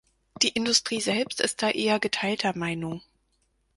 [0.41, 3.03] Die Industrie selbst ist da eher geteilter Meinung.